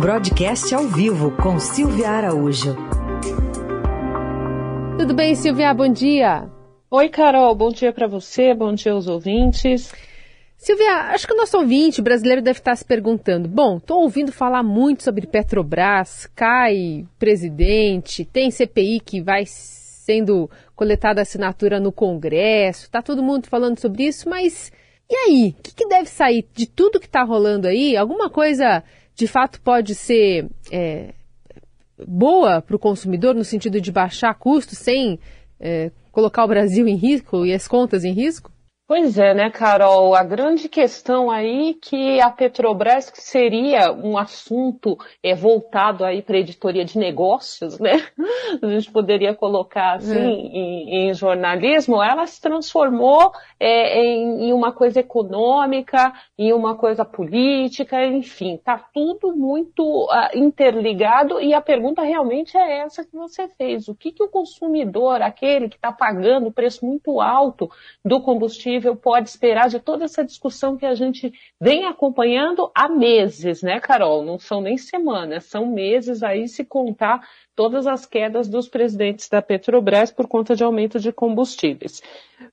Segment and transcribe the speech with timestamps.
[0.00, 2.76] Broadcast ao vivo com Silvia Araújo.
[4.96, 5.74] Tudo bem, Silvia?
[5.74, 6.48] Bom dia.
[6.88, 7.52] Oi, Carol.
[7.56, 9.92] Bom dia para você, bom dia aos ouvintes.
[10.56, 14.62] Silvia, acho que o nosso ouvinte brasileiro deve estar se perguntando: bom, estou ouvindo falar
[14.62, 23.02] muito sobre Petrobras, cai presidente, tem CPI que vai sendo coletada assinatura no Congresso, está
[23.02, 24.70] todo mundo falando sobre isso, mas
[25.10, 25.56] e aí?
[25.58, 27.96] O que, que deve sair de tudo que está rolando aí?
[27.96, 28.84] Alguma coisa
[29.18, 31.12] de fato pode ser é,
[32.06, 35.18] boa para o consumidor no sentido de baixar custos sem
[35.58, 38.52] é, colocar o Brasil em risco e as contas em risco?
[38.88, 40.14] Pois é, né, Carol?
[40.14, 46.36] A grande questão aí que a Petrobras que seria um assunto é, voltado aí para
[46.36, 48.02] a editoria de negócios, né?
[48.62, 50.24] A gente poderia colocar assim é.
[50.24, 53.30] em, em, jornalismo, ela se transformou
[53.60, 60.34] é, em, em, uma coisa econômica, em uma coisa política, enfim, tá tudo muito uh,
[60.34, 63.86] interligado e a pergunta realmente é essa que você fez.
[63.86, 67.70] O que, que o consumidor, aquele que está pagando o preço muito alto
[68.02, 72.88] do combustível, possível pode esperar de toda essa discussão que a gente vem acompanhando há
[72.88, 74.24] meses, né, Carol?
[74.24, 77.20] Não são nem semanas, são meses aí se contar
[77.56, 82.00] todas as quedas dos presidentes da Petrobras por conta de aumento de combustíveis.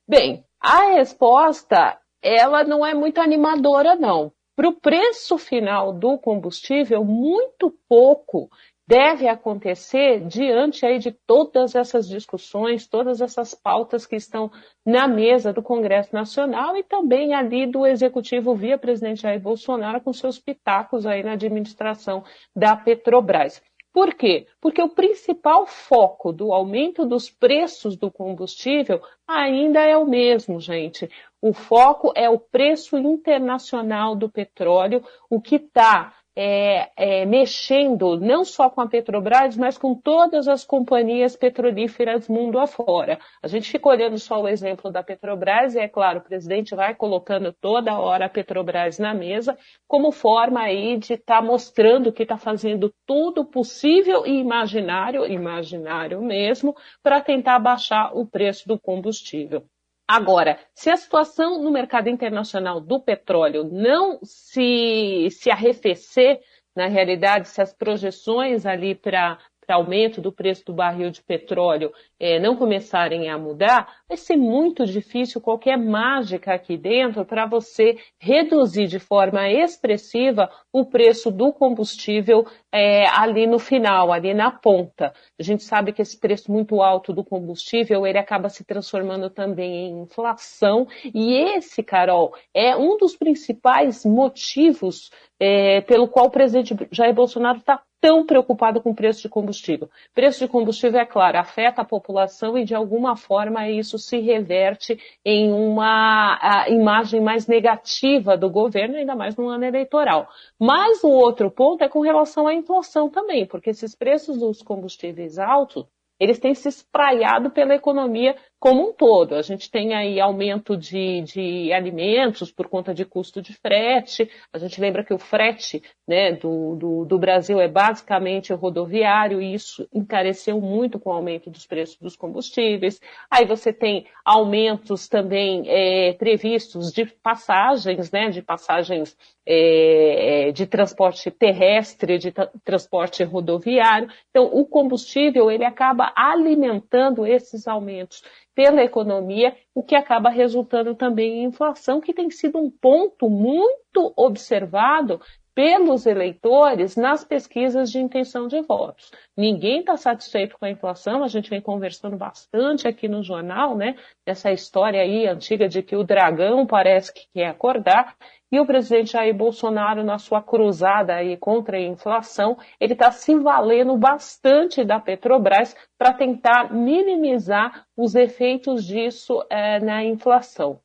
[0.06, 4.32] Bem, a resposta, ela não é muito animadora, não.
[4.56, 8.50] Para o preço final do combustível, muito pouco
[8.86, 14.50] deve acontecer diante aí de todas essas discussões, todas essas pautas que estão
[14.84, 20.12] na mesa do Congresso Nacional e também ali do Executivo via presidente Jair Bolsonaro com
[20.12, 22.22] seus pitacos aí na administração
[22.54, 23.60] da Petrobras.
[23.92, 24.46] Por quê?
[24.60, 31.08] Porque o principal foco do aumento dos preços do combustível ainda é o mesmo, gente.
[31.40, 38.44] O foco é o preço internacional do petróleo, o que está é, é, mexendo não
[38.44, 43.18] só com a Petrobras, mas com todas as companhias petrolíferas mundo afora.
[43.42, 46.94] A gente fica olhando só o exemplo da Petrobras, e é claro, o presidente vai
[46.94, 49.56] colocando toda hora a Petrobras na mesa,
[49.88, 56.20] como forma aí de estar tá mostrando que está fazendo tudo possível e imaginário, imaginário
[56.20, 59.64] mesmo, para tentar baixar o preço do combustível.
[60.08, 66.40] Agora, se a situação no mercado internacional do petróleo não se, se arrefecer,
[66.76, 72.38] na realidade, se as projeções ali para aumento do preço do barril de petróleo é,
[72.38, 78.86] não começarem a mudar, vai ser muito difícil qualquer mágica aqui dentro para você reduzir
[78.86, 85.12] de forma expressiva o preço do combustível é, ali no final, ali na ponta.
[85.38, 89.88] A gente sabe que esse preço muito alto do combustível ele acaba se transformando também
[89.88, 96.74] em inflação e esse, Carol, é um dos principais motivos é, pelo qual o presidente
[96.92, 99.90] Jair Bolsonaro está tão preocupado com o preço de combustível.
[100.14, 104.98] Preço de combustível, é claro, afeta a população e de alguma forma isso se reverte
[105.24, 110.28] em uma imagem mais negativa do governo, ainda mais no ano eleitoral.
[110.58, 115.38] Mas o outro ponto é com relação à inflação também, porque esses preços dos combustíveis
[115.38, 115.86] altos
[116.18, 119.34] eles têm se espraiado pela economia como um todo.
[119.34, 124.30] A gente tem aí aumento de, de alimentos por conta de custo de frete.
[124.52, 129.54] A gente lembra que o frete né, do, do, do, Brasil é basicamente rodoviário e
[129.54, 133.00] isso encareceu muito com o aumento dos preços dos combustíveis.
[133.30, 141.30] Aí você tem aumentos também é, previstos de passagens, né, de passagens é, de transporte
[141.30, 142.32] terrestre, de
[142.64, 144.08] transporte rodoviário.
[144.30, 148.22] Então, o combustível ele acaba alimentando esses aumentos
[148.56, 154.14] pela economia, o que acaba resultando também em inflação, que tem sido um ponto muito
[154.16, 155.20] observado
[155.56, 159.10] pelos eleitores nas pesquisas de intenção de votos.
[159.34, 163.96] Ninguém está satisfeito com a inflação, a gente vem conversando bastante aqui no jornal, né?
[164.26, 168.14] Essa história aí antiga de que o dragão parece que quer acordar,
[168.52, 173.34] e o presidente Jair Bolsonaro, na sua cruzada aí contra a inflação, ele está se
[173.34, 180.80] valendo bastante da Petrobras para tentar minimizar os efeitos disso é, na inflação.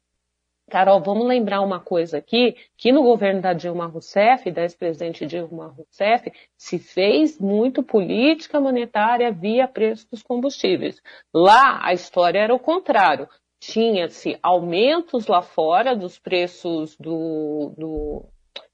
[0.71, 5.68] Carol, vamos lembrar uma coisa aqui, que no governo da Dilma Rousseff, da ex-presidente Dilma
[5.68, 11.01] Rousseff, se fez muito política monetária via preço dos combustíveis.
[11.33, 13.27] Lá, a história era o contrário
[13.62, 18.25] tinha-se aumentos lá fora dos preços do, do,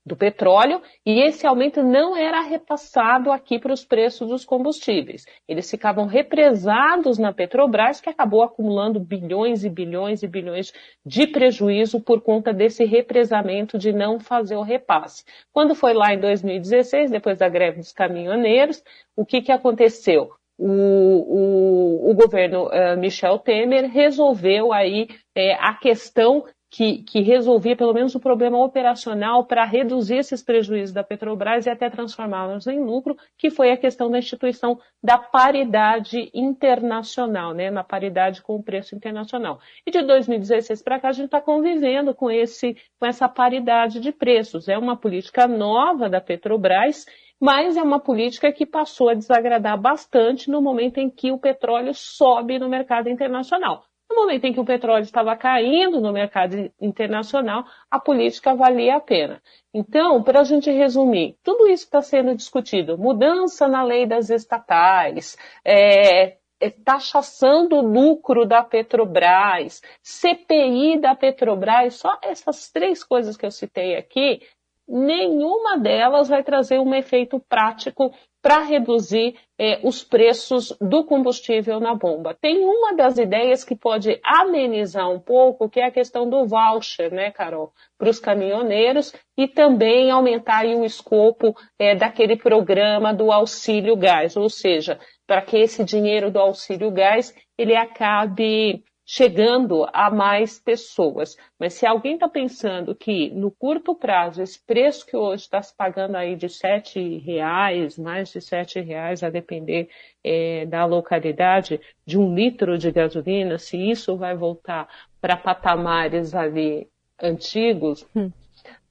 [0.08, 5.26] do petróleo e esse aumento não era repassado aqui para os preços dos combustíveis.
[5.48, 10.72] Eles ficavam represados na Petrobras, que acabou acumulando bilhões e bilhões e bilhões
[11.06, 15.26] de prejuízo por conta desse represamento de não fazer o repasse.
[15.52, 18.82] Quando foi lá em 2016, depois da greve dos caminhoneiros,
[19.16, 20.32] o que, que aconteceu?
[20.58, 27.76] O, o, o, governo uh, Michel Temer resolveu aí é, a questão que, que resolvia
[27.76, 32.84] pelo menos o problema operacional para reduzir esses prejuízos da Petrobras e até transformá-los em
[32.84, 38.64] lucro, que foi a questão da instituição da paridade internacional, né, na paridade com o
[38.64, 39.60] preço internacional.
[39.86, 44.12] E de 2016 para cá a gente está convivendo com, esse, com essa paridade de
[44.12, 44.68] preços.
[44.68, 47.06] É uma política nova da Petrobras
[47.40, 51.94] mas é uma política que passou a desagradar bastante no momento em que o petróleo
[51.94, 53.84] sobe no mercado internacional.
[54.10, 59.02] No momento em que o petróleo estava caindo no mercado internacional, a política valia a
[59.02, 59.42] pena.
[59.74, 65.38] Então, para a gente resumir, tudo isso está sendo discutido: mudança na lei das estatais,
[65.64, 73.46] é, é, taxação do lucro da Petrobras, CPI da Petrobras, só essas três coisas que
[73.46, 74.42] eu citei aqui,
[74.88, 78.12] nenhuma delas vai trazer um efeito prático
[78.42, 82.34] para reduzir eh, os preços do combustível na bomba.
[82.40, 87.12] Tem uma das ideias que pode amenizar um pouco, que é a questão do voucher,
[87.12, 93.98] né, Carol, para os caminhoneiros e também aumentar o escopo eh, daquele programa do auxílio
[93.98, 100.60] gás, ou seja, para que esse dinheiro do auxílio gás ele acabe chegando a mais
[100.60, 101.38] pessoas.
[101.58, 105.74] Mas se alguém está pensando que no curto prazo esse preço que hoje está se
[105.74, 109.88] pagando aí de sete reais, mais de sete reais, a depender
[110.22, 114.90] é, da localidade, de um litro de gasolina, se isso vai voltar
[115.22, 116.90] para patamares ali
[117.22, 118.30] antigos, hum.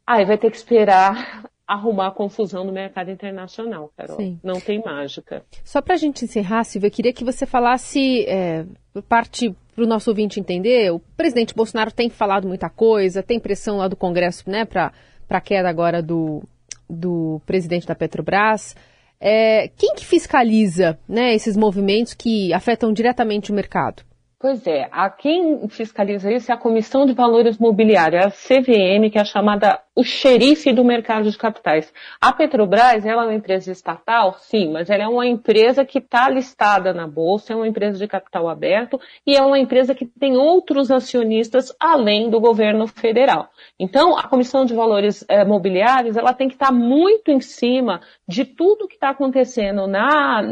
[0.07, 4.17] aí vai ter que esperar arrumar confusão no mercado internacional, Carol.
[4.17, 4.41] Sim.
[4.43, 5.45] Não tem mágica.
[5.63, 8.65] Só para a gente encerrar, Silvia, queria que você falasse, é,
[9.09, 13.77] parte para o nosso ouvinte entender, o presidente Bolsonaro tem falado muita coisa, tem pressão
[13.77, 14.91] lá do Congresso né, para
[15.29, 16.43] a queda agora do,
[16.89, 18.75] do presidente da Petrobras.
[19.21, 24.03] É, quem que fiscaliza né, esses movimentos que afetam diretamente o mercado?
[24.39, 29.19] Pois é, a quem fiscaliza isso é a Comissão de Valores Mobiliários, a CVM, que
[29.19, 31.91] é chamada o xerife do mercado de capitais.
[32.21, 36.29] A Petrobras, ela é uma empresa estatal, sim, mas ela é uma empresa que está
[36.29, 40.37] listada na Bolsa, é uma empresa de capital aberto e é uma empresa que tem
[40.37, 43.49] outros acionistas além do governo federal.
[43.81, 48.03] Então, a Comissão de Valores eh, Mobiliários, ela tem que estar tá muito em cima
[48.29, 50.43] de tudo que está acontecendo na,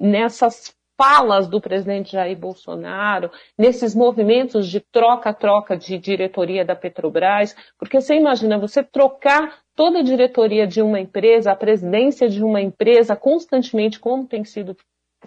[0.00, 8.00] nessas falas do presidente Jair Bolsonaro, nesses movimentos de troca-troca de diretoria da Petrobras, porque
[8.00, 13.14] você imagina você trocar toda a diretoria de uma empresa, a presidência de uma empresa
[13.14, 14.76] constantemente, como tem sido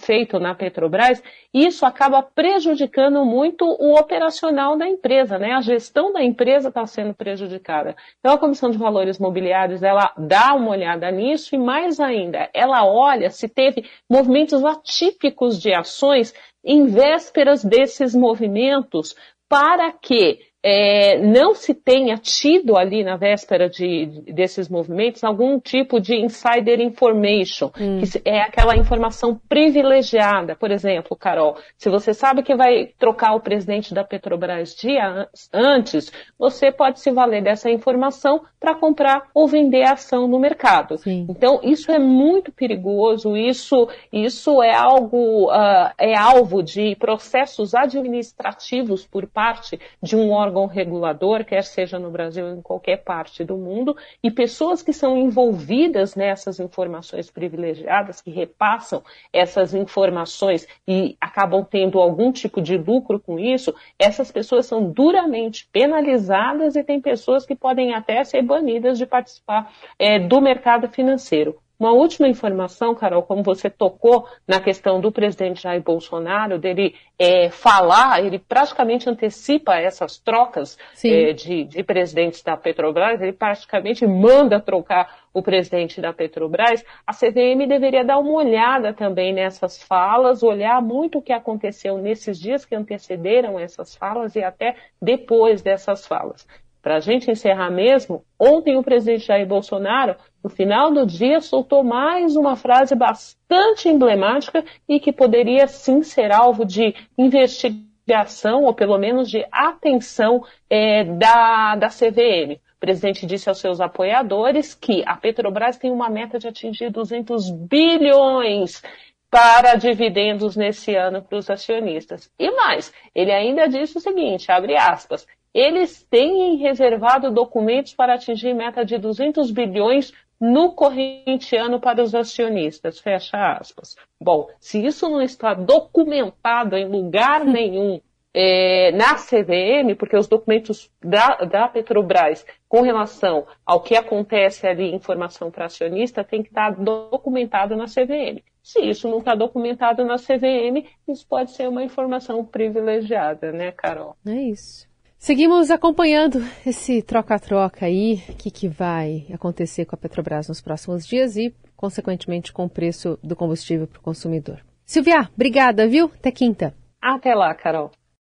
[0.02, 5.54] feito na Petrobras, isso acaba prejudicando muito o operacional da empresa, né?
[5.54, 7.96] A gestão da empresa está sendo prejudicada.
[8.20, 12.86] Então a Comissão de Valores Mobiliários, ela dá uma olhada nisso e mais ainda, ela
[12.86, 16.34] olha se teve movimentos atípicos de ações
[16.64, 19.16] em vésperas desses movimentos
[19.50, 26.00] para que é, não se tenha tido ali na véspera de, desses movimentos algum tipo
[26.00, 28.00] de insider information, hum.
[28.00, 30.56] que é aquela informação privilegiada.
[30.56, 36.12] Por exemplo, Carol, se você sabe que vai trocar o presidente da Petrobras dia antes,
[36.38, 40.98] você pode se valer dessa informação para comprar ou vender a ação no mercado.
[41.00, 41.26] Sim.
[41.30, 49.08] Então, isso é muito perigoso, isso, isso é algo, uh, é alvo de processos administrativos
[49.08, 53.44] por parte de um órgão órgão regulador, quer seja no Brasil ou em qualquer parte
[53.44, 61.16] do mundo, e pessoas que são envolvidas nessas informações privilegiadas, que repassam essas informações e
[61.22, 67.00] acabam tendo algum tipo de lucro com isso, essas pessoas são duramente penalizadas e tem
[67.00, 71.58] pessoas que podem até ser banidas de participar é, do mercado financeiro.
[71.82, 77.50] Uma última informação, Carol, como você tocou na questão do presidente Jair Bolsonaro, dele é,
[77.50, 84.60] falar, ele praticamente antecipa essas trocas é, de, de presidentes da Petrobras, ele praticamente manda
[84.60, 90.80] trocar o presidente da Petrobras, a CVM deveria dar uma olhada também nessas falas, olhar
[90.84, 96.46] muito o que aconteceu nesses dias que antecederam essas falas e até depois dessas falas.
[96.82, 101.84] Para a gente encerrar mesmo, ontem o presidente Jair Bolsonaro, no final do dia, soltou
[101.84, 108.98] mais uma frase bastante emblemática e que poderia sim ser alvo de investigação ou pelo
[108.98, 112.60] menos de atenção é, da, da CVM.
[112.80, 118.82] presidente disse aos seus apoiadores que a Petrobras tem uma meta de atingir 200 bilhões
[119.30, 122.30] para dividendos nesse ano para os acionistas.
[122.38, 128.54] E mais, ele ainda disse o seguinte, abre aspas, eles têm reservado documentos para atingir
[128.54, 133.96] meta de 200 bilhões no corrente ano para os acionistas, fecha aspas.
[134.20, 138.02] Bom, se isso não está documentado em lugar nenhum
[138.34, 144.94] é, na CVM, porque os documentos da, da, Petrobras com relação ao que acontece ali,
[144.94, 148.42] informação para acionista, tem que estar documentado na CVM.
[148.64, 154.16] Se isso não está documentado na CVM, isso pode ser uma informação privilegiada, né, Carol?
[154.26, 154.91] É isso.
[155.24, 161.06] Seguimos acompanhando esse troca-troca aí, o que, que vai acontecer com a Petrobras nos próximos
[161.06, 164.62] dias e, consequentemente, com o preço do combustível para o consumidor.
[164.84, 166.06] Silvia, obrigada, viu?
[166.06, 166.74] Até quinta.
[167.00, 167.92] Até lá, Carol.